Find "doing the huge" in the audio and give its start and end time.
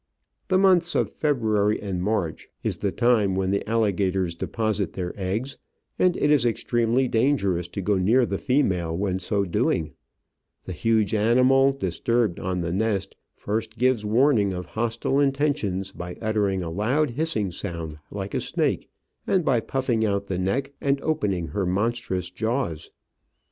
9.45-11.13